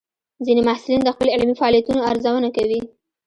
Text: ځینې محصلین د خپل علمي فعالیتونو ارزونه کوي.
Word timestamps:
ځینې 0.45 0.61
محصلین 0.67 1.01
د 1.03 1.09
خپل 1.15 1.27
علمي 1.33 1.55
فعالیتونو 1.59 2.05
ارزونه 2.11 2.49
کوي. 2.57 2.79